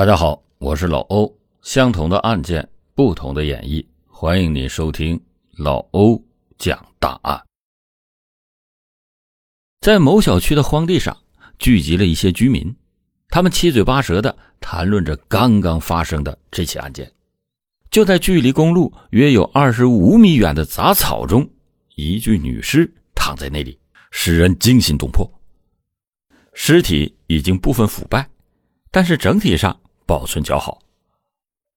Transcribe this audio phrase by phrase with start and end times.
[0.00, 1.30] 大家好，我是老欧。
[1.60, 5.22] 相同的案件，不同的演绎，欢迎你收听
[5.58, 6.18] 老欧
[6.56, 7.38] 讲大案。
[9.82, 11.14] 在某小区的荒地上，
[11.58, 12.74] 聚集了一些居民，
[13.28, 17.12] 他们七嘴八舌的谈论着刚刚发生的这起案件。
[17.90, 21.46] 就在距离公路约有二十五米远的杂草中，
[21.96, 23.78] 一具女尸躺在那里，
[24.10, 25.30] 使人惊心动魄。
[26.54, 28.26] 尸体已经部分腐败，
[28.90, 29.78] 但是整体上
[30.10, 30.82] 保存较好。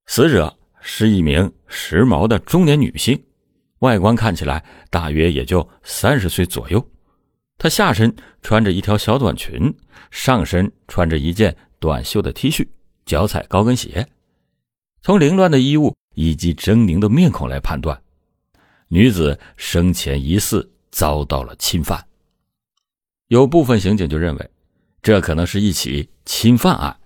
[0.08, 3.24] 死者是一名时髦的中年女性，
[3.82, 6.84] 外观看起来大约也就三十岁左右。
[7.60, 9.72] 她下身穿着一条小短裙，
[10.10, 12.68] 上身穿着一件短袖的 T 恤，
[13.05, 14.08] 脚踩高跟鞋。
[15.04, 18.02] 从凌乱的衣物以及狰狞的面孔来判断，
[18.88, 22.04] 女子生前疑似遭到了侵犯。
[23.27, 24.50] 有部分刑警就认为。
[25.04, 26.98] 这可能是一起侵犯案。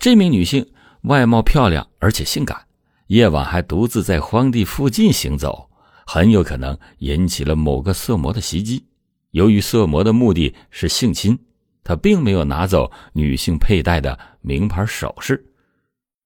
[0.00, 0.66] 这名女性
[1.02, 2.66] 外貌漂亮而且性感，
[3.08, 5.68] 夜晚还独自在荒地附近行走，
[6.06, 8.86] 很有可能引起了某个色魔的袭击。
[9.32, 11.38] 由于色魔的目的是性侵，
[11.84, 15.44] 他并没有拿走女性佩戴的名牌首饰。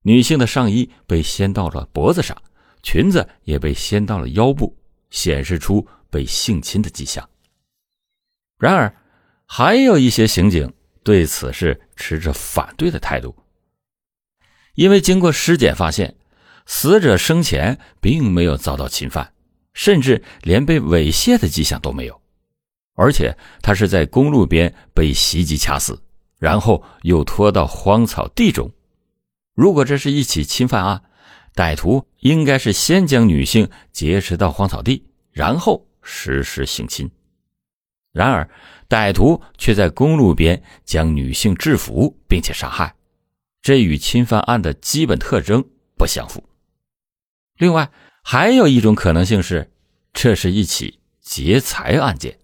[0.02, 2.40] 女性的上衣被掀到了脖子上，
[2.84, 4.76] 裙子也被掀到了腰部，
[5.10, 7.28] 显示出被性侵的迹象。
[8.56, 8.94] 然而。
[9.46, 10.72] 还有一些刑警
[11.04, 13.36] 对此事持着反对的态度，
[14.74, 16.16] 因为经过尸检发现，
[16.66, 19.32] 死者生前并没有遭到侵犯，
[19.72, 22.20] 甚至连被猥亵的迹象都没有，
[22.94, 26.02] 而且他是在公路边被袭击掐死，
[26.38, 28.70] 然后又拖到荒草地中。
[29.54, 31.02] 如果这是一起侵犯案，
[31.54, 37.08] 歹徒应该是先将女性劫持到荒草地，然后实施性侵。
[38.12, 38.48] 然而，
[38.88, 42.94] 歹徒却在公路边将女性制服并且杀害，
[43.64, 45.64] 这与侵犯案的基本特征
[45.96, 46.44] 不相符。
[47.56, 47.90] 另外，
[48.22, 49.72] 还有一种可能性是，
[50.12, 52.38] 这是一起劫财案件。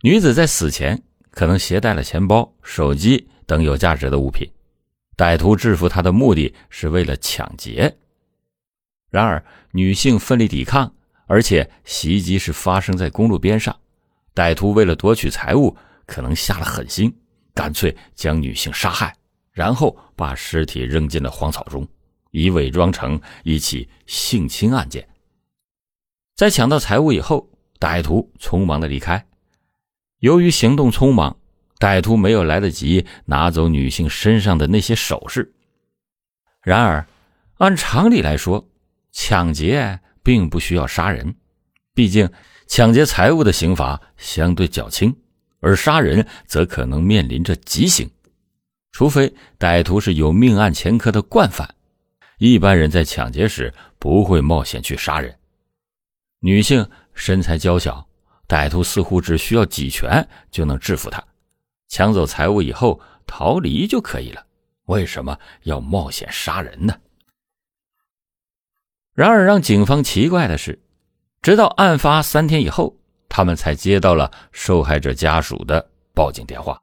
[0.00, 4.50] 女子在死前可能携带了钱包、手机等有价值的物品，
[5.14, 7.94] 歹徒制服她的目的是为了抢劫。
[9.10, 10.94] 然而，女性奋力抵抗，
[11.26, 13.78] 而且袭击是发生在公路边上。
[14.34, 15.76] 歹徒为了夺取财物，
[16.06, 17.14] 可能下了狠心，
[17.52, 19.14] 干脆将女性杀害，
[19.54, 21.88] 然后把尸体扔进了荒草中，
[22.32, 25.08] 以伪装成一起性侵案件。
[26.34, 27.48] 在抢到财物以后，
[27.80, 29.24] 歹徒匆忙的离开。
[30.18, 31.36] 由于行动匆忙，
[31.78, 35.54] 歹徒没有来得及拿走女性身上的那些首饰。
[36.60, 37.06] 然而，
[37.58, 38.68] 按常理来说，
[39.12, 41.36] 抢劫并不需要杀人，
[41.94, 42.28] 毕竟。
[42.66, 45.14] 抢劫财物的刑罚相对较轻，
[45.60, 48.10] 而杀人则可能面临着极刑，
[48.94, 51.74] 除非歹徒是有命案前科的惯犯，
[52.38, 55.36] 一般人在抢劫时不会冒险去杀人。
[56.38, 58.06] 女性身材娇小，
[58.46, 61.20] 歹徒似乎只需要几拳就能制服她，
[61.88, 64.46] 抢走财物以后逃离就可以了，
[64.84, 66.96] 为什么要冒险杀人呢？
[69.12, 70.80] 然而，让警方奇怪的是。
[71.42, 72.96] 直到案发三天以后，
[73.28, 76.80] 他们才接到了受害者家属的报警电话。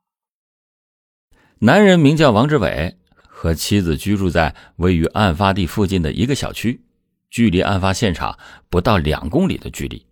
[1.63, 6.81] 男人名叫王志伟，和妻子居住在位于案发地附近的一个小区，
[7.29, 8.35] 距离案发现场
[8.67, 10.03] 不到两公里的距离。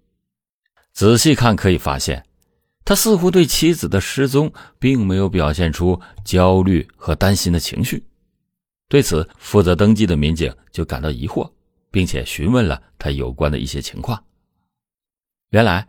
[0.94, 2.24] 仔细看可以发现，
[2.86, 8.06] 他似乎对妻子的失踪并没有表现出焦虑和担心的情绪。
[8.88, 11.52] 对此，负责登记的民警就感到疑惑，
[11.90, 14.24] 并且询问了他有关的一些情况。
[15.50, 15.88] 原来，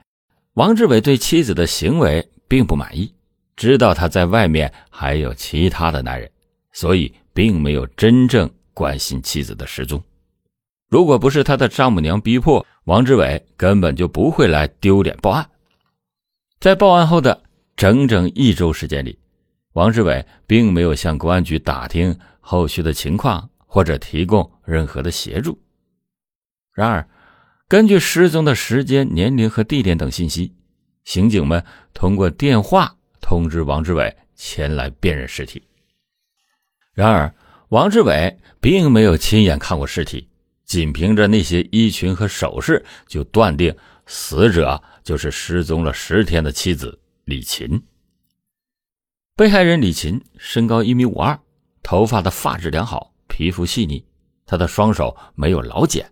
[0.54, 3.12] 王志伟对妻子的行为并不满意，
[3.60, 6.30] 知道他在外面还有其他的男人，
[6.72, 10.02] 所以并没有真正关心妻子的失踪。
[10.88, 15.46] 如果不是他的丈母娘逼迫，王志伟根本就不会来丢脸报案。
[16.58, 17.42] 在报案后的
[17.76, 19.18] 整整一周时间里，
[19.74, 25.60] 王志伟并没有向公安局打听后续的情况或者提供任何的协助。
[26.72, 27.06] 然而，
[27.68, 30.54] 根据失踪的时间、年龄和地点等信息，
[31.04, 31.62] 刑警们
[31.92, 32.96] 通过电话
[33.30, 35.62] 通知王志伟前来辨认尸体。
[36.92, 37.32] 然而，
[37.68, 40.28] 王志伟并没有亲眼看过尸体，
[40.64, 43.72] 仅凭着那些衣裙和首饰，就断定
[44.04, 47.80] 死者就是失踪了十天的妻子李琴。
[49.36, 51.38] 被害人李琴身高一米五二，
[51.84, 54.04] 头发的发质良好，皮肤细腻，
[54.44, 56.04] 她的双手没有老茧。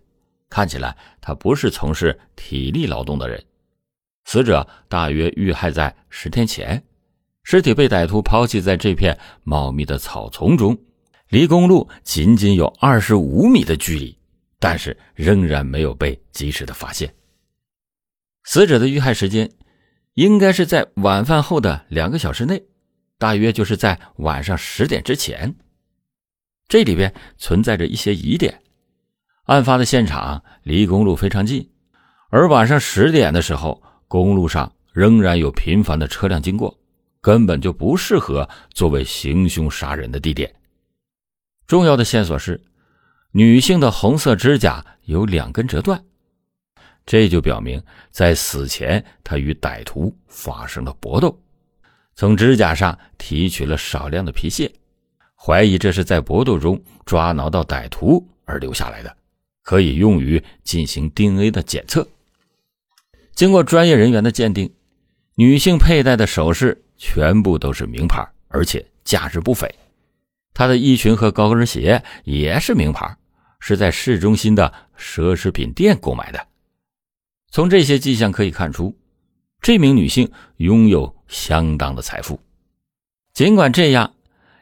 [0.49, 3.43] 看起来她不是从事体力劳动的人。
[4.23, 6.81] 死者大约遇害在十天前，
[7.51, 10.77] 尸体被歹徒抛弃在这片茂密的草丛中，
[11.29, 14.15] 离公路仅仅有二十五米的距离，
[14.59, 17.11] 但是仍然没有被及时的发现。
[18.43, 19.49] 死者的遇害时间
[20.13, 22.63] 应该是在晚饭后的两个小时内，
[23.17, 25.51] 大约就是在晚上十点之前。
[26.67, 28.61] 这里边存在着一些疑点。
[29.45, 31.67] 案发的现场离公路非常近，
[32.29, 36.78] 而晚上十点的时候，公路上仍然有频繁的车辆经过，
[37.21, 40.53] 根本就不适合作为行凶杀人的地点。
[41.67, 42.59] 重要的线索是，
[43.31, 46.03] 女性的红色指甲有两根折断，
[47.05, 47.81] 这就表明
[48.11, 51.39] 在死前她与歹徒发生了搏斗，
[52.15, 54.71] 从指甲上提取了少量的皮屑，
[55.35, 59.15] 怀疑这是在搏斗中抓挠到歹徒而留下来的，
[59.61, 62.07] 可以用于进行 DNA 的检测。
[63.35, 64.73] 经过专业人员的鉴定，
[65.35, 69.67] 女性佩戴的首饰全部都是名牌，而且价值不菲。
[70.53, 73.17] 她的衣裙和高跟鞋也是名牌，
[73.59, 76.47] 是在市中心的奢侈品店购买的。
[77.49, 78.95] 从这些迹象可以看出，
[79.61, 82.39] 这名女性拥有相当的财富。
[83.33, 84.13] 尽管这样，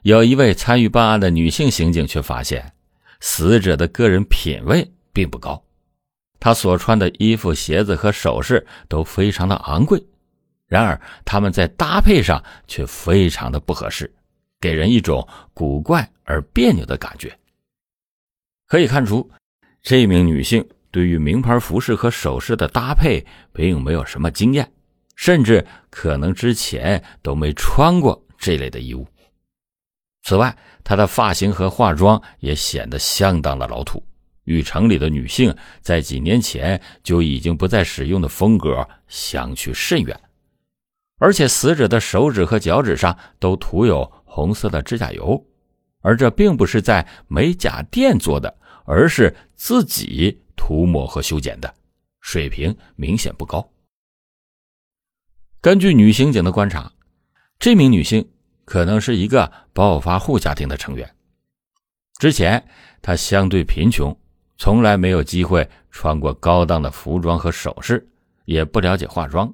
[0.03, 2.73] 有一位参与办案的女性刑警却发现，
[3.19, 5.63] 死者的个人品味并不高，
[6.39, 10.05] 她所穿的衣服、鞋子和首饰都非常的昂贵，
[10.67, 14.13] 然而他们在搭配上却非常的不合适。
[14.59, 17.31] 给人一种古怪而别扭的感觉。
[18.65, 19.29] 可以看出，
[19.83, 23.23] 这名女性对于名牌服饰和首饰的搭配
[23.53, 24.69] 并没有什么经验，
[25.15, 29.07] 甚至可能之前都没穿过这类的衣物。
[30.23, 34.03] 此外，她的发型和化妆也显得相当的老土，
[34.45, 40.19] 与城里的女性在几年前就已经不再使用的风格相去甚远。
[41.17, 44.11] 而且，死者的手指和脚趾上都涂有。
[44.29, 45.43] 红色的指甲油，
[46.01, 48.55] 而这并不是在美甲店做的，
[48.85, 51.73] 而是自己涂抹和修剪的，
[52.21, 53.67] 水平明显不高。
[55.59, 56.91] 根据女刑警的观察，
[57.57, 58.29] 这名女性
[58.63, 61.15] 可能是一个暴发户家庭的成员。
[62.19, 62.63] 之前
[63.01, 64.15] 她相对贫穷，
[64.59, 68.07] 从来没有机会穿过高档的服装和首饰，
[68.45, 69.51] 也不了解化妆。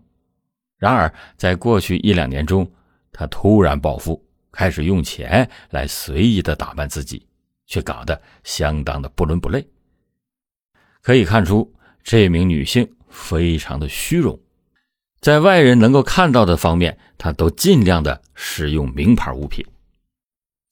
[0.84, 2.70] 然而，在过去一两年中，
[3.14, 4.22] 她突然暴富。
[4.52, 7.26] 开始用钱来随意的打扮自己，
[7.66, 9.66] 却搞得相当的不伦不类。
[11.02, 14.38] 可以看出，这名女性非常的虚荣，
[15.22, 19.66] 在外人能够看到的方面，她都尽量的使用名牌物品。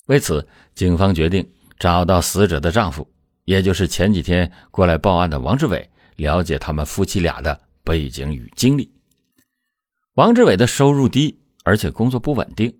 [0.07, 1.49] 为此，警方决定
[1.79, 3.09] 找到死者的丈夫，
[3.45, 8.91] 也就是前几天过来报案的王志伟，了解他们夫妻俩的背景与经历。
[10.15, 12.77] 王志伟的收入低，而且工作不稳定。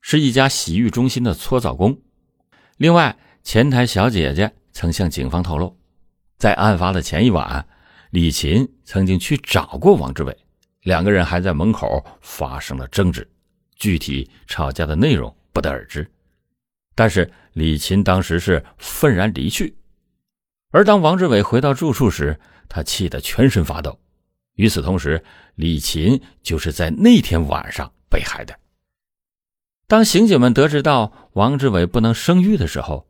[0.00, 2.00] 是一家洗浴中心的搓澡工。
[2.78, 5.76] 另外，前台小姐姐曾向警方透露，
[6.38, 7.68] 在案发的前一晚，
[8.08, 10.34] 李琴曾经去找过王志伟，
[10.80, 13.30] 两个人还在门口发生了争执，
[13.76, 16.10] 具体吵架的内容不得而知。
[16.94, 19.76] 但是李琴当时是愤然离去，
[20.70, 22.40] 而当王志伟回到住处时，
[22.70, 24.00] 他气得全身发抖。
[24.54, 25.22] 与此同时，
[25.54, 28.58] 李琴就是在那天晚上被害的。
[29.86, 33.08] 当刑警们得知到王志伟不能生育的时候，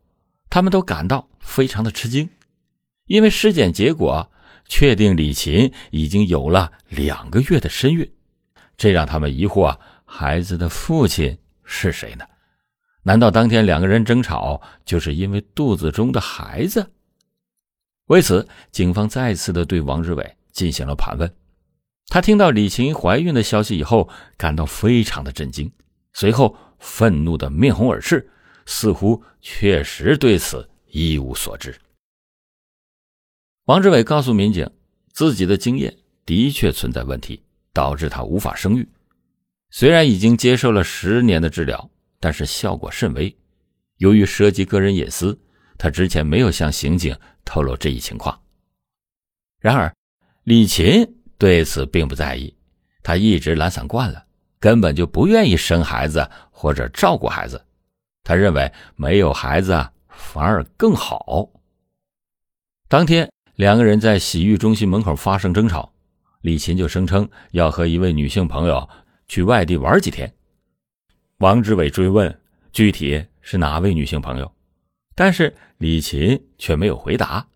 [0.48, 2.29] 他们都感到非常的吃惊，
[3.06, 4.31] 因为尸检结果
[4.67, 8.10] 确定李琴已经有了两个月的身孕，
[8.76, 12.24] 这让他们疑惑：孩子的父亲是谁呢？
[13.03, 16.91] 难道当天两个人争吵就是因为肚子中的孩子？
[18.06, 21.32] 为此，警方再次的对王志伟进行了盘问。
[22.06, 25.70] 他听到李琴怀孕的消息以后，感到非常的震惊，
[26.12, 26.56] 随后。
[26.82, 28.26] 愤怒的面红耳赤，
[28.64, 31.78] 似乎确实对此一无所知。
[33.66, 34.66] 王志伟告诉民警，
[35.12, 37.42] 自己的经验的确存在问题，
[37.74, 38.88] 导致他无法生育。
[39.69, 43.36] 虽然已经接受了十年的治疗，但是效果甚微。
[43.98, 45.38] 由于涉及个人隐私，
[45.76, 47.14] 他之前没有向刑警
[47.44, 48.40] 透露这一情况。
[49.58, 49.94] 然而，
[50.50, 51.06] 李琴
[51.38, 52.52] 对此并不在意，
[53.04, 54.24] 她一直懒散惯了。
[54.58, 57.64] 根本就不愿意生孩子或者照顾孩子，
[58.24, 61.48] 他认为没有孩子啊反而更好。
[62.88, 65.92] 当天两个人在洗浴中心门口发生争吵，
[66.40, 68.88] 李琴就声称要和一位女性朋友
[69.28, 70.34] 去外地玩几天。
[71.38, 72.40] 王志伟追问
[72.72, 74.52] 具体是哪位女性朋友，
[75.14, 77.46] 但是李琴却没有回答。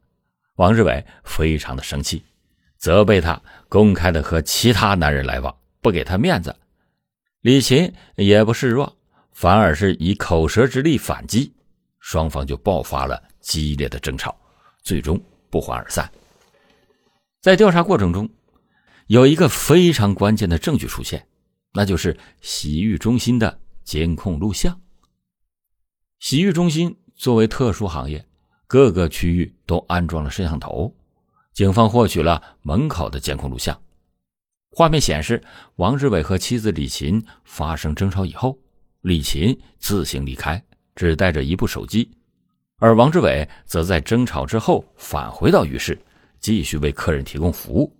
[0.54, 2.22] 王志伟非常的生气，
[2.84, 6.54] 责备他公开的和其他男人来往，不给他面子。
[7.40, 8.94] 李琴也不示弱，
[9.32, 11.50] 反而是以口舌之力反击，
[11.98, 14.36] 双方就爆发了激烈的争吵，
[14.82, 16.12] 最终不欢而散。
[17.40, 18.28] 在调查过程中，
[19.06, 21.26] 有一个非常关键的证据出现，
[21.72, 24.78] 那就是洗浴中心的监控录像。
[26.18, 28.22] 洗浴中心作为特殊行业，
[28.66, 30.94] 各个区域都安装了摄像头。
[31.54, 33.80] 警方获取了门口的监控录像，
[34.72, 35.40] 画面显示，
[35.76, 38.58] 王志伟和妻子李琴发生争吵以后，
[39.02, 40.60] 李琴自行离开，
[40.96, 42.10] 只带着一部手机，
[42.78, 45.96] 而王志伟则在争吵之后返回到浴室。
[46.40, 47.90] 继续为客人提供服务。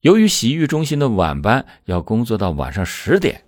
[0.00, 3.44] 由于洗浴中心的晚班要工作到晚上十点，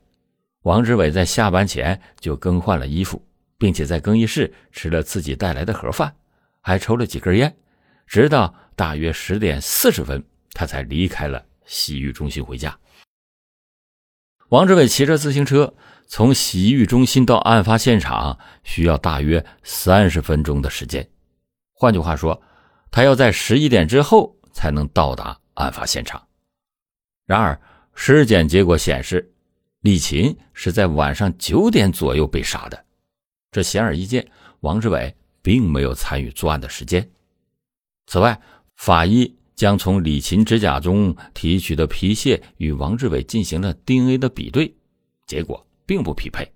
[0.62, 3.20] 王志伟在下班前就更换了衣服，
[3.58, 6.14] 并且在更衣室吃了自己带来的盒饭，
[6.61, 7.52] 还抽了几根烟，
[8.06, 12.78] 直到大约十点四十分，他才离开了洗浴中心回家。
[14.48, 15.75] 王志伟骑着自行车
[16.06, 21.08] 从洗浴中心到案发现场需要大约三十分钟的时间，
[21.72, 22.42] 换句话说。
[22.88, 26.26] 他要在十一点之后才能到达案发现场。
[27.26, 27.60] 然而，
[27.94, 29.34] 尸检结果显示，
[29.80, 32.84] 李琴是在晚上九点左右被杀的。
[33.50, 34.26] 这显而易见，
[34.60, 37.06] 王志伟并没有参与作案的时间。
[38.06, 38.40] 此外，
[38.76, 44.75] 法医将从李琴指甲中提取的皮屑与王志伟进行了 DNA 的比对，
[45.26, 46.52] 结果并不匹配。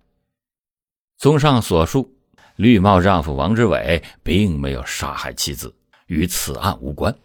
[1.18, 2.14] 综上所述，
[2.56, 5.74] 绿帽丈夫王志伟并没有杀害妻子。
[6.06, 7.16] 与此案无关。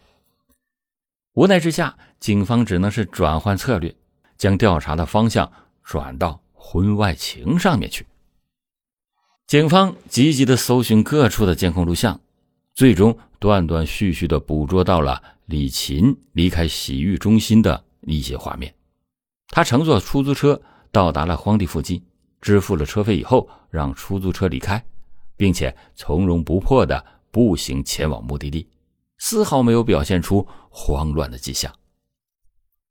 [1.33, 3.95] 无奈之下，警方只能是转换策略，
[4.37, 5.51] 将调查的方向
[5.83, 8.05] 转到婚外情上面去。
[9.47, 12.21] 警方积极的搜寻各处的监控录像，
[12.75, 18.73] 最终断断续续的捕捉到了李琴离开洗浴中心的一些画面。
[19.47, 22.03] 他乘坐出租车到达了荒地附近，
[22.41, 24.83] 支付了车费以后，让出租车离开，
[25.37, 28.67] 并且从容不迫的步行前往目的地。
[29.19, 31.73] 丝毫没有表现出慌乱的迹象。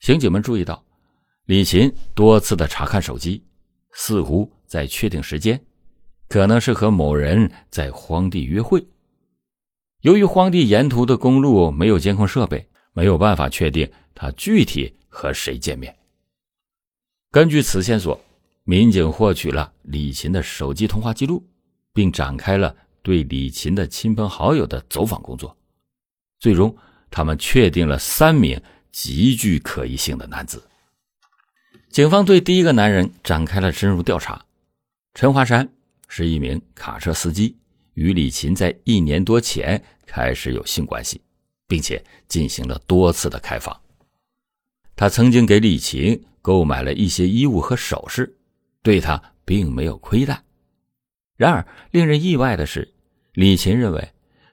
[0.00, 0.82] 刑警们注意到，
[1.44, 3.44] 李琴多次的查看手机，
[3.92, 5.62] 似乎在确定时间，
[6.26, 8.82] 可能是和某人在荒地约会。
[10.04, 15.96] 由于荒地沿途的公路没有监控设备，没有办法确定他具体和谁见面。
[17.30, 18.20] 根据此线索，
[18.64, 21.42] 民警获取了李琴的手机通话记录，
[21.94, 25.56] 并展开了对李琴的亲朋好友的走访工作。
[26.38, 26.76] 最终，
[27.10, 28.60] 他们确定了三名
[28.92, 30.62] 极具可疑性的男子。
[31.88, 34.44] 警方对第一个男人展开了深入调查。
[35.14, 35.66] 陈华山
[36.08, 37.56] 是一名卡车司机，
[37.94, 41.20] 与李琴在一年多前开始有性关系，
[41.66, 43.78] 并且进行了多次的开房。
[44.94, 48.36] 他曾经给李琴购买了一些衣物和首饰，
[48.82, 50.42] 对他并没有亏待。
[51.36, 52.94] 然而，令人意外的是，
[53.32, 54.10] 李琴认为。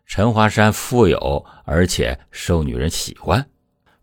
[0.07, 3.50] 陈华山富有，而且受女人喜欢，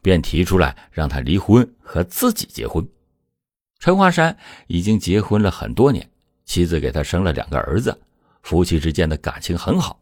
[0.00, 2.88] 便提出来让他离婚和自己结婚。
[3.78, 4.34] 陈华山
[4.68, 6.10] 已经结婚了很多年，
[6.46, 8.00] 妻子给他生了两个儿子，
[8.42, 10.00] 夫妻之间的感情很好。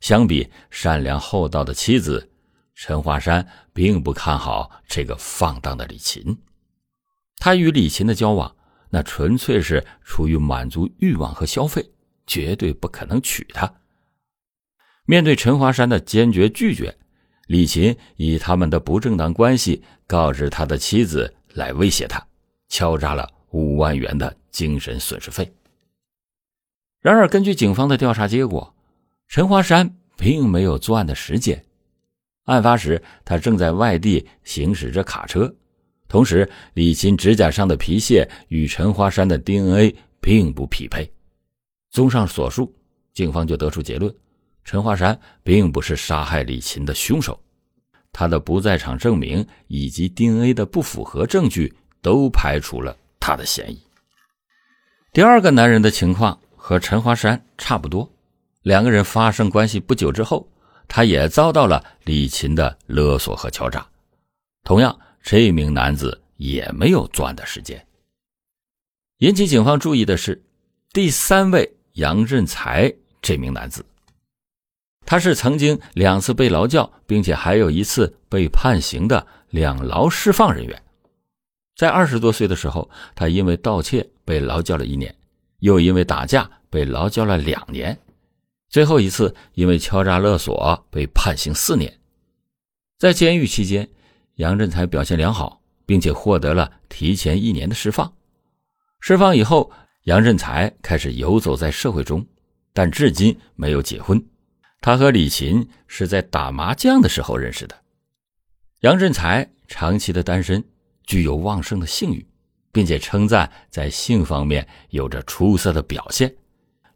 [0.00, 2.30] 相比善良厚道的妻子，
[2.74, 6.36] 陈华山并不看好这个放荡的李琴。
[7.38, 8.54] 他与李琴的交往，
[8.90, 11.90] 那纯粹是出于满足欲望和消费，
[12.26, 13.72] 绝对不可能娶她。
[15.06, 16.96] 面对陈华山的坚决拒绝，
[17.46, 22.24] 李琴以他们的不正当关系告知他的妻子，来威胁他，
[22.68, 25.50] 敲诈了五万元的精神损失费。
[27.06, 28.74] 然而，根据警方的调查结果，
[29.28, 31.64] 陈华山并没有作案的时间。
[32.46, 35.54] 案发时，他正在外地行驶着卡车，
[36.08, 41.08] 同时，李琴指甲上的皮屑与陈华山的 DNA 并不匹配。
[41.92, 42.74] 综上所述，
[43.14, 44.12] 警方就得出结论。
[44.64, 47.40] 陈华山并不是杀害李琴的凶手，
[48.10, 51.72] 他的不在场证明以及 DNA 的不符合证据
[52.02, 53.80] 都排除了他的嫌疑。
[55.12, 56.36] 第二个男人的情况
[56.68, 58.10] 和陈华山差不多，
[58.62, 60.48] 两个人发生关系不久之后，
[60.88, 63.86] 他也遭到了李琴的勒索和敲诈。
[64.64, 67.86] 同样，这名男子也没有作案的时间。
[69.18, 70.42] 引起警方注意的是，
[70.92, 72.92] 第三位杨振才
[73.22, 73.86] 这名男子。
[75.04, 80.82] 他是曾经两次被劳教，并且还有一次被判刑的两劳释放人员。
[81.76, 85.14] 在二十多岁的时候，他因为盗窃被劳教了一年，
[85.66, 87.98] 又因为打架被劳教了两年，
[88.68, 91.92] 最后一次因为敲诈勒索被判刑四年。
[92.96, 93.88] 在监狱期间，
[94.36, 98.14] 杨振才表现良好，并且获得了提前一年的释放。
[99.00, 99.72] 释放以后，
[100.04, 102.24] 杨振才开始游走在社会中。
[102.72, 104.24] 但至今没有结婚。
[104.80, 107.74] 他和李琴是在打麻将的时候认识的。
[108.82, 110.62] 杨振才长期的单身，
[111.04, 112.24] 具有旺盛的性欲，
[112.76, 116.36] 并且称赞在性方面有着出色的表现，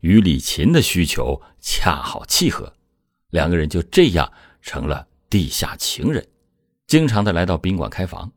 [0.00, 2.70] 与李琴的需求恰好契合，
[3.30, 6.22] 两个人就这样成了地下情人，
[6.86, 8.30] 经常的来到宾馆开房。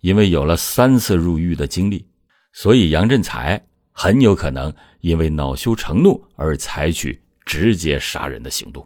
[0.00, 2.04] 因为有了三次入狱的经历，
[2.52, 8.84] 所以杨振才很有可能因为恼羞成怒而采取直接杀人的行动。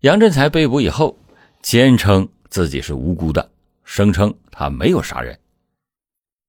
[0.00, 1.18] 杨振才被捕以后。
[1.62, 3.50] 坚称自己是无辜的，
[3.82, 5.36] 声称他没有杀人。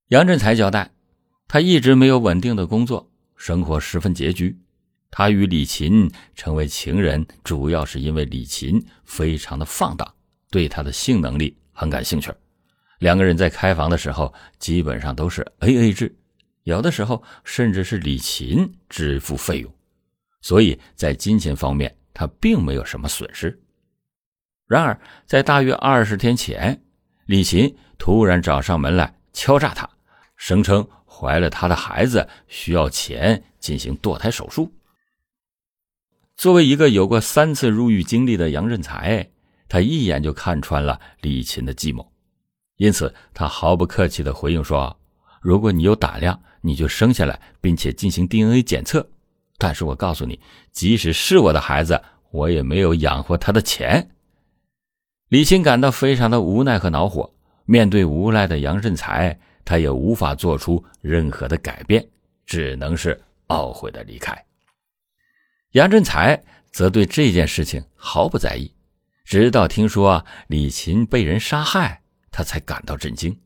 [0.10, 0.92] 杨振才交代，
[1.50, 4.58] 他一直没有稳定的工作，生活十分拮据。
[5.12, 10.14] 他与李琴成为情人，主要是因为李琴非常的放荡，
[10.50, 12.32] 对他的性能力很感兴趣。
[13.00, 16.16] 两个人在开房的时候，基本上都是 A A 制，
[16.64, 19.74] 有的时候甚至是李琴支付费用，
[20.40, 23.60] 所以在金钱方面他并没有什么损失。
[24.68, 26.82] 然而，在大约二十天前，
[27.26, 29.90] 李琴突然找上门来敲诈他，
[30.38, 34.72] 声称怀了他的孩子，需要钱进行堕胎手术。
[36.38, 39.28] 作为一个有过三次入狱经历的杨振才，
[39.68, 42.10] 他一眼就看穿了李琴的计谋，
[42.78, 44.96] 因此他毫不客气的回应说
[45.42, 49.10] ：“如果你有胆量，你就生下来，并且进行 DNA 检测。
[49.58, 50.40] 但是我告诉你，
[50.72, 54.12] 即使是我的孩子，我也没有养活他的钱。”
[55.30, 57.34] 李琴感到非常的无奈和恼火，
[57.66, 62.08] 面对无赖的杨振才，他也无法做出任何的改变，
[62.46, 64.34] 只能是懊悔的离开。
[65.72, 68.74] 杨振才则对这件事情毫不在意，
[69.26, 73.38] 直到听说李琴被人杀害，他才感到震惊。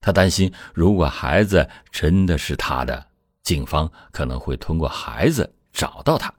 [0.00, 3.04] 他担心，如果孩子真的是他的，
[3.42, 6.32] 警方可能会通过孩子找到他。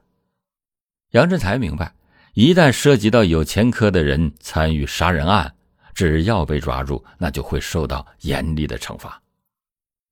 [1.10, 1.92] 杨振才明白。
[2.34, 5.54] 一旦涉及到有前科的人参与杀人案，
[5.98, 9.20] 只要被抓住，那就会受到严厉的惩罚。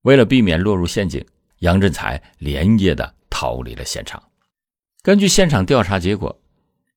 [0.02, 1.24] 为了避免落入陷阱，
[1.60, 4.20] 杨振才连夜的逃离了现场。
[5.00, 6.36] 根据现场调查结果，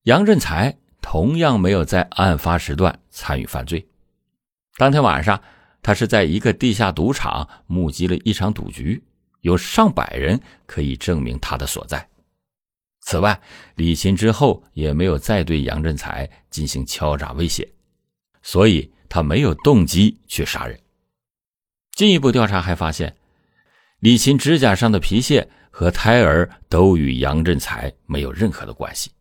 [0.05, 3.87] 杨振才同样没有在案发时段参与犯罪。
[4.77, 5.39] 当天晚上，
[5.83, 9.03] 他是在一个地下赌场目击了一场赌局，
[9.41, 12.09] 有上百人可以证明他的所在。
[13.01, 13.39] 此外，
[13.75, 17.71] 李琴之后也没有再对杨振才进行敲诈威胁，
[18.41, 20.79] 所以他没有动机去杀人。
[21.91, 23.15] 进一步调查还发现，
[23.99, 29.11] 李琴指甲上的皮屑和胎儿都与杨振才没有任何的关系，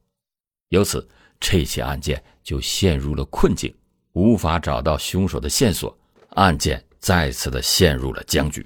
[0.69, 1.09] 由此
[1.41, 3.75] 这起案件就陷入了困境，
[4.13, 5.97] 无法找到凶手的线索，
[6.31, 8.65] 案件再次的陷入了僵局。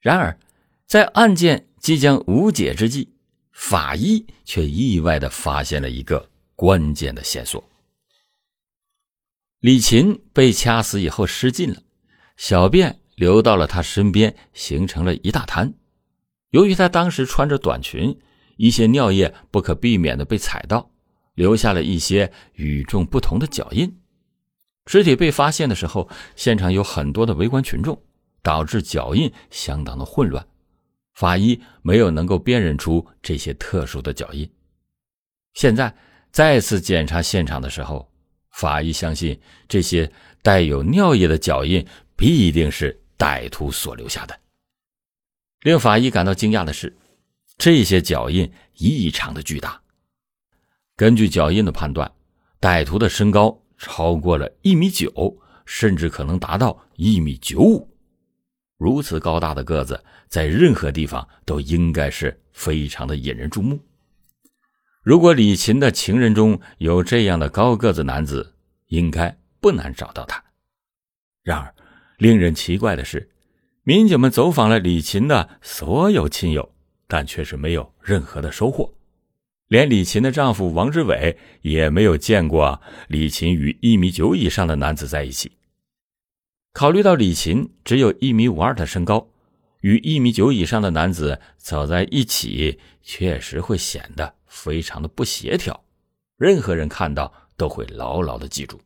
[0.00, 0.38] 然而，
[0.86, 3.10] 在案件即将无解之际，
[3.52, 7.62] 法医却意外的发现了一个关键的线索：
[9.60, 11.82] 李琴被掐死以后失禁了，
[12.36, 15.72] 小便流到了他身边，形成了一大滩。
[16.50, 18.16] 由于他当时穿着短裙，
[18.56, 20.90] 一些尿液不可避免的被踩到，
[21.34, 23.98] 留下了一些与众不同的脚印。
[24.86, 28.00] 尸体被发现的时候，现场有很多的围观群众，
[28.42, 30.46] 导致脚印相当的混乱。
[31.14, 34.48] 法医没有能够辨认出这些特殊的脚印。
[35.54, 35.92] 现在
[36.30, 38.08] 再次检查现场的时候，
[38.56, 39.38] 法医相信
[39.68, 44.40] 这些带有尿液的脚印必定是歹徒所留下的。
[45.60, 46.96] 令法医感到惊讶的是，
[47.58, 49.78] 这些脚印异常的巨大。
[50.96, 52.10] 根据脚印的判断，
[52.58, 57.86] 歹徒的身高超过了一米九，甚至可能达到一米九五。
[58.78, 63.78] 如此高大的个子，在任何地方都应该是非常的引人注目。
[65.06, 68.54] 如果李琴的情人中有这样的高个子男子，
[68.88, 70.42] 应该不难找到他。
[71.44, 71.72] 然而，
[72.18, 73.30] 令人奇怪的是，
[73.84, 76.74] 民警们走访了李琴的所有亲友，
[77.06, 78.92] 但却是没有任何的收获。
[79.68, 85.52] 连李琴的丈夫王志伟也没有见过李琴与一米九以上的男子在一起。
[86.72, 89.28] 考虑到李琴只有一米五二的身高，
[89.82, 95.84] 与一米九以上的男子走在一起，确实会显得非常的不协调。
[96.36, 98.80] 任何人看到都会牢牢的记住。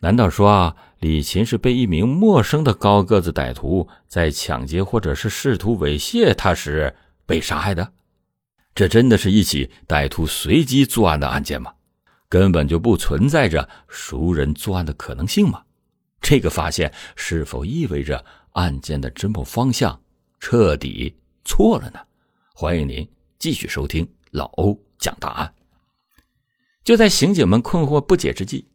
[0.00, 6.94] 难道说啊，李琴是被一名陌生的高个子歹徒在抢劫或者是试图猥亵他时
[7.26, 7.92] 被杀害的？
[8.74, 11.74] 这真的是一起歹徒随机作案的案件吗？
[12.28, 15.64] 根本就不存在着熟人作案的可能性吗？
[16.20, 20.00] 这个发现是否意味着案件的侦破方向
[20.38, 21.98] 彻底错了呢？
[22.54, 25.54] 欢迎您继续收听老欧讲答案。
[26.84, 28.66] 就在刑警们困惑不解之际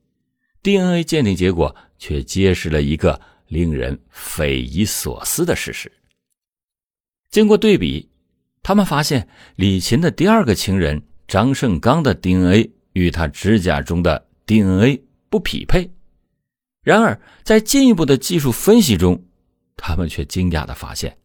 [0.62, 5.92] ，DNA 鉴定结果却揭示了一个令人匪夷所思的事实。
[7.30, 8.10] 经过对比，
[8.62, 15.92] 他们发现李琴的第二个情人张胜刚的 DNA 与他指甲中的 DNA 不匹配。
[16.84, 19.26] 然而，在进一步的技术分析中，
[19.76, 21.18] 他们却惊讶的发现，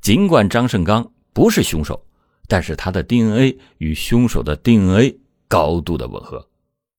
[0.00, 2.04] 尽管张胜刚不是凶手，
[2.46, 6.46] 但是他的 DNA 与凶手的 DNA 高度的吻合，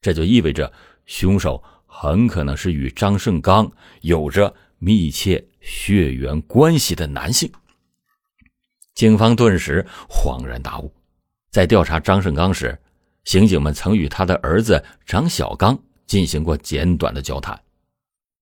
[0.01, 0.71] 这就意味着
[1.05, 7.51] 凶手很可能是与张胜刚有着密切血缘关系的男性。
[8.93, 10.93] 警方顿时恍然大悟，
[11.51, 12.77] 在调查张胜刚时，
[13.25, 15.77] 刑警们曾与他的儿子张小刚
[16.07, 17.59] 进行过简短的交谈。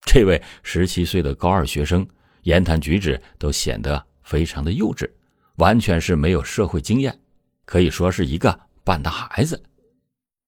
[0.06, 2.06] 这位十七岁的高二学生，
[2.42, 5.10] 言谈举止都显得非常的幼稚，
[5.56, 7.18] 完全是没有社会经验，
[7.64, 9.62] 可以说是一个半大孩子。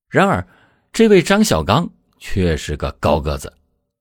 [0.09, 0.47] 然而，
[0.93, 1.89] 这位张小刚
[2.19, 3.53] 却是个高个子，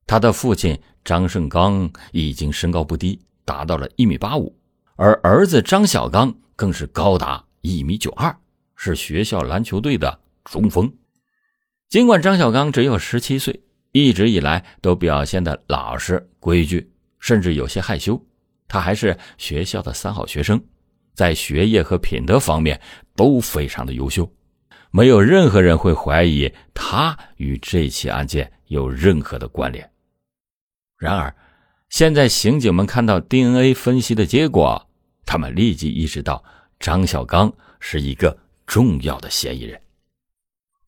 [0.08, 4.58] 他的父亲张胜刚已经身高不低，达到了一米八五，
[4.96, 8.36] 而儿子张小刚更是高达一米九二，
[8.76, 10.92] 是学校篮球队的中锋。
[11.90, 13.62] 尽管张小刚只有十七岁。
[13.98, 18.22] 一直以来都表现的老实规矩，甚至有些害羞。
[18.68, 20.62] 他还是学校的三好学生，
[21.16, 22.80] 在学业和品德方面
[23.16, 24.30] 都非常的优秀，
[24.92, 29.90] 没有任何人会怀疑他与这起案件有任何的关联。
[30.98, 31.36] 然而，
[31.90, 34.88] 现在刑警们看到 DNA 分析的结果，
[35.26, 36.44] 他们立即意识到
[36.80, 39.82] 张小刚是一个重要的嫌疑人。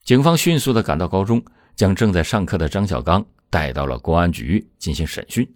[0.04, 1.42] 警方迅速的赶到高中。
[1.78, 5.48] 将正在上课的张小刚带到了公安局进行审讯。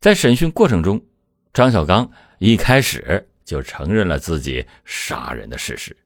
[0.00, 1.00] 在审讯过程中，
[1.52, 5.96] 张小刚一开始就承认了自己杀人的事实。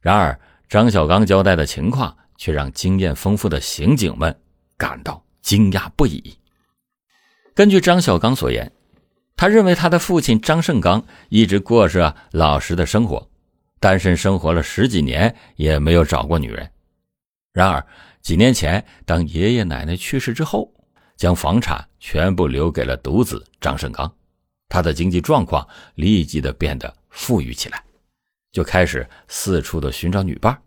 [0.00, 4.38] 然而，张小刚交代的情况却让经验丰富的刑警们
[4.76, 6.38] 感到惊讶不已。
[7.54, 8.70] 根据张小刚所言，
[9.36, 13.28] 他认为他的父亲张胜刚一直过着老实的生活，
[13.78, 16.70] 单身生活了十几年，也没有找过女人。
[17.52, 17.84] 然而，
[18.22, 20.72] 几年前，当爷爷奶奶去世之后，
[21.16, 24.10] 将房产全部留给了独子张胜刚，
[24.70, 27.84] 他的经济状况立即的变得富裕起来，
[28.52, 30.58] 就开始四处的寻找女伴。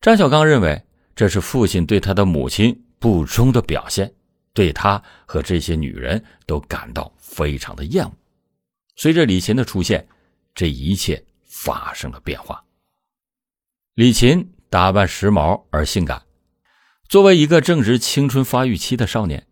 [0.00, 0.80] 张小刚认为
[1.16, 4.12] 这是父亲对他的母亲不忠的表现，
[4.52, 8.12] 对他和这些女人都感到非常的厌恶。
[8.94, 10.06] 随着李琴的出现，
[10.54, 12.62] 这一切发生了变化。
[13.94, 16.22] 李琴打扮时髦而性感。
[17.08, 19.46] 作为一个正值青春发育期的少年，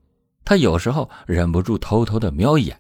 [0.45, 2.80] 他有时候忍不住偷偷的瞄一眼。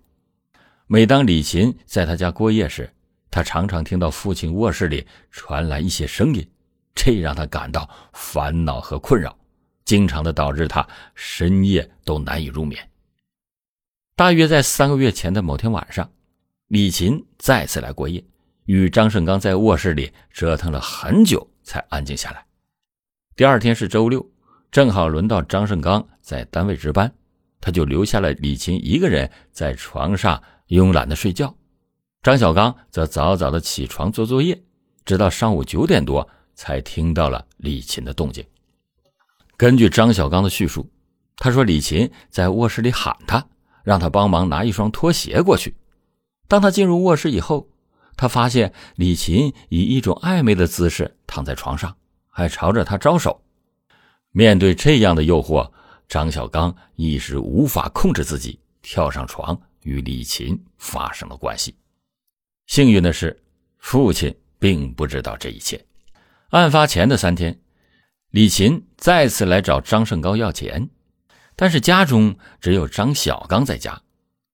[0.92, 2.92] 每当李琴在他家过夜时，
[3.30, 6.44] 他常常听到父亲卧室里传来一些声音，
[6.96, 9.38] 这让他感到烦恼和困扰，
[9.84, 12.90] 经常的导致他深夜都难以入眠。
[14.16, 16.10] 大约在三个月前的某天晚上，
[16.66, 18.24] 李琴再次来过夜，
[18.64, 22.44] 与张胜刚在卧室里折腾了很久才安静下来。
[23.36, 24.28] 第二天是周六。
[24.72, 27.12] 正好轮到张胜刚在单位值班，
[27.60, 31.54] 他就留下了李琴一个人在床上慵懒的睡觉。
[32.22, 34.60] 张小刚则早早的起床做作业，
[35.04, 38.44] 直到上午九点多才听到了李琴的动静。
[39.56, 40.90] 根据张小刚的叙述，
[41.36, 43.46] 他说李琴在卧室里喊他，
[43.82, 45.76] 让他帮忙拿一双拖鞋过去。
[46.48, 47.68] 当他进入卧室以后，
[48.16, 51.96] 他发现李琴以一种暧昧的姿势躺在床上，
[52.28, 53.42] 还朝着他招手。
[54.32, 55.70] 面对这样的诱惑，
[56.06, 61.74] 张小刚一时无法控制自己，跳上床与李琴发生了关系。
[62.66, 63.42] 幸运的是，
[63.78, 65.84] 父亲并不知道这一切。
[66.50, 67.60] 案发前的三天，
[68.30, 70.88] 李琴再次来找张胜高要钱，
[71.56, 74.00] 但是家中只有张小刚在家。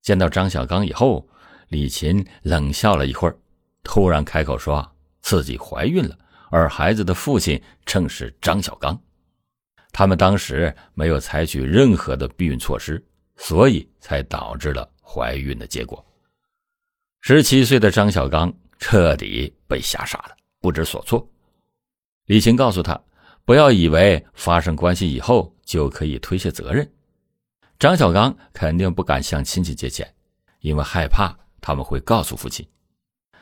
[0.03, 1.29] 见到张小刚以后，
[1.69, 3.37] 李琴冷笑了一会儿，
[3.83, 4.89] 突然开口说
[5.21, 6.17] 自己怀孕了，
[6.51, 8.99] 而孩子的父亲正是张小刚。
[9.91, 13.05] 他们当时没有采取任何的避孕措施，
[13.37, 16.05] 所以才导致了怀孕的结果。
[17.21, 21.27] 十七岁的张小刚彻底被吓傻了，不知所措。
[22.27, 23.01] 李琴告诉他，
[23.45, 26.88] 不要以为发生关系以后就可以推卸责任。
[27.79, 30.12] 张小刚肯定不敢向亲戚借钱，
[30.61, 32.66] 因为害怕他们会告诉父亲。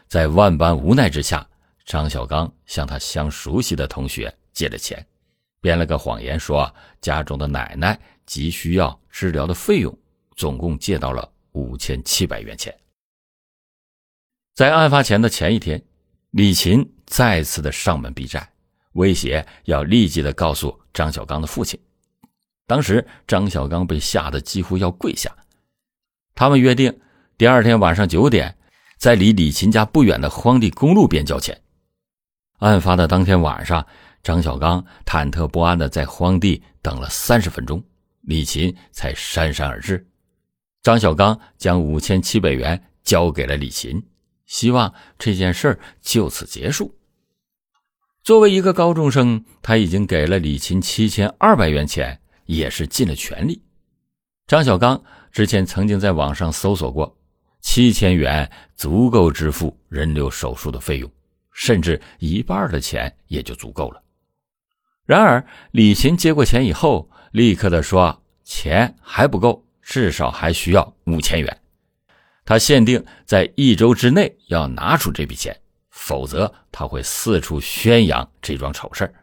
[0.09, 1.47] 在万般无奈之下，
[1.85, 5.05] 张小刚向他相熟悉的同学借了钱。
[5.61, 9.99] 编了个谎言，说家中的奶奶急需要治疗的费用，
[10.37, 12.73] 总共借到了五千七百元钱。
[14.55, 15.83] 在案发前的前一天，
[16.31, 18.49] 李琴再次的上门逼债，
[18.93, 21.81] 威胁要立即的告诉张小刚的父亲。
[22.67, 25.35] 当时张小刚被吓得几乎要跪下。
[26.35, 27.01] 他们约定
[27.37, 28.57] 第二天晚上九点，
[28.97, 31.61] 在离李琴家不远的荒地公路边交钱。
[32.59, 33.85] 案发的当天晚上，
[34.23, 37.85] 张小刚忐忑不安的在荒地等了三十分钟，
[38.23, 40.07] 李琴才姗姗而至。
[40.85, 44.01] 张小刚将五千七百元交给了李琴，
[44.47, 46.95] 希望这件事就此结束。
[48.23, 52.21] 作为一个高中生，他已经给了李琴七千二百元钱。
[52.47, 53.63] 也是尽了全力。
[54.47, 57.17] 张小刚之前曾经在网上搜索过，
[57.63, 61.11] 七千元足够支付人流手术的费用，
[61.53, 64.03] 甚至一半的钱也就足够了。
[65.07, 71.61] 然而李琴接过钱以后，立刻的说钱还不够，至少还需要五千元。
[72.45, 75.57] 他限定在一周之内要拿出这笔钱，
[75.91, 79.15] 否则他会四处宣扬这桩丑事。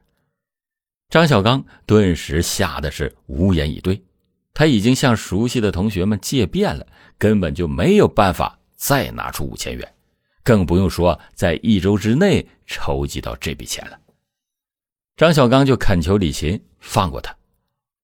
[1.10, 4.02] 张小刚顿时吓得是无言以对，
[4.54, 9.93] 他已经向熟悉的同学们借遍了，根本就没有办法再拿出五千元，
[10.41, 14.00] 更不用说在一周之内筹集到这笔钱了。
[15.17, 17.36] 张小刚就恳求李琴放过他，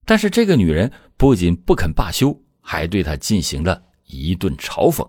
[0.04, 5.08] 但是这个女人不仅不肯罢休，还对他进行了一顿嘲讽。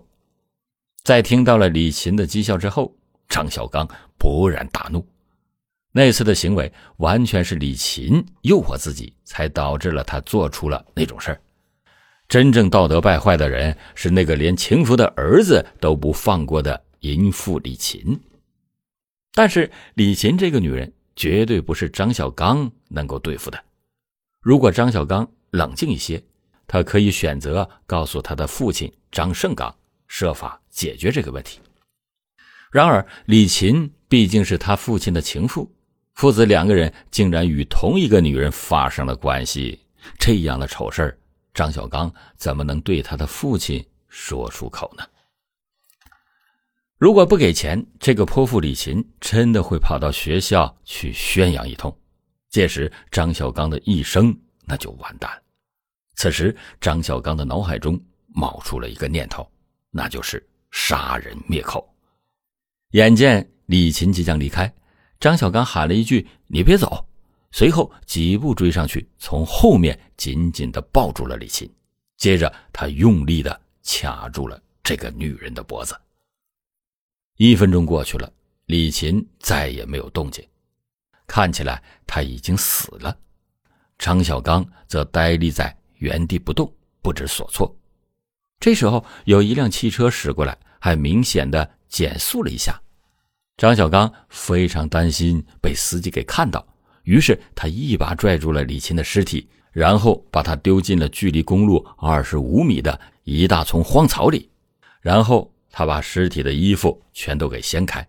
[1.04, 2.96] 在听到了李琴的讥笑之后，
[3.28, 3.86] 张小刚
[4.18, 5.06] 勃然大怒。
[5.92, 11.40] 那次的行为完全是李琴诱惑自己，才导致了他做出了那种事儿。
[12.28, 18.18] 真正道德败坏的人是那个连情妇的儿子都不放过的淫妇李琴。
[19.34, 23.62] 但是李琴这个女人绝对不是张小刚能够对付的。
[24.40, 26.22] 如果张小刚冷静一些，
[26.70, 29.74] 他可以选择告诉他的父亲张胜刚，
[30.06, 31.58] 设法解决这个问题。
[32.70, 35.68] 然而李琴毕竟是他父亲的情妇。
[36.14, 39.80] 父子两个人竟然与同一个女人发生了关系，
[40.16, 41.18] 这样的丑事
[41.52, 45.02] 张小刚怎么能对他的父亲说出口呢？
[46.98, 51.92] 如果不给钱，这个泼妇李琴真的会跑到学校去宣扬一通，
[52.48, 55.42] 届时张小刚的一生那就完蛋了。
[56.14, 59.50] 此时，张小刚的脑海中冒出了一个念头，
[59.90, 61.88] 那就是杀人灭口。
[62.90, 64.72] 眼见李琴即将离开。
[65.18, 67.06] 张小刚喊了一句：“你别走！”
[67.52, 71.70] 随后几步追上去，从后面紧紧的抱住了李琴，
[72.16, 75.94] 接着他用力的卡住了这个女人的脖子。
[77.36, 78.32] 一分钟过去了，
[78.66, 80.46] 李琴再也没有动静，
[81.26, 83.16] 看起来他已经死了。
[83.98, 87.74] 张小刚则呆立在原地不动，不知所措。
[88.58, 92.78] 这时候有一辆汽车驶过来，还明显的减速了一下。
[93.56, 96.66] 张小刚非常担心被司机给看到，
[97.04, 104.50] 于是他一把拽住了李琴的尸体，然后把他丢进了距离公路二十五米的一大丛荒草里，
[105.00, 108.06] 然后他把尸体的衣服全都给掀开，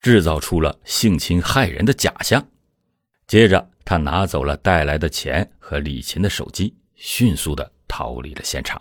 [0.00, 2.44] 制造出了性侵害人的假象。
[3.26, 8.80] 接着，他拿走了带来的钱和李琴的手机，迅速的逃离了现场。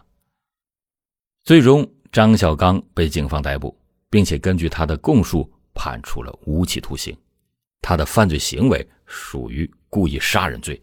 [1.46, 3.74] 最终，张小刚被警方逮捕，
[4.10, 5.50] 并且根据他的供述。
[5.80, 7.16] 判处了无期徒刑，
[7.82, 10.82] 他的犯罪行为属于故意杀人罪，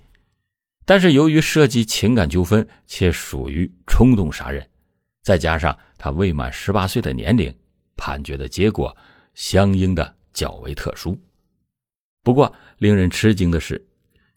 [0.85, 4.64] 但是由于涉及情感纠纷且属于冲动杀人，
[5.25, 7.53] 再加上他未满十八岁的年龄，
[7.97, 8.97] 判决的结果
[9.35, 11.20] 相应的较为特殊。
[12.23, 13.85] 不过，令人吃惊的是，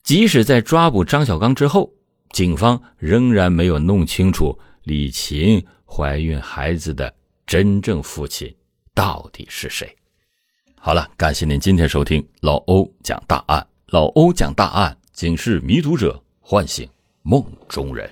[0.01, 1.93] 即使在抓捕张小刚之后，
[2.31, 7.13] 警方仍然没有弄清楚李琴怀孕孩子的
[7.45, 8.53] 真正父亲
[8.93, 9.93] 到底是谁。
[10.75, 13.65] 好了，感谢您今天收听老欧讲大案。
[13.87, 16.87] 老欧讲大案，警示迷途者，唤醒
[17.23, 18.09] 梦中人。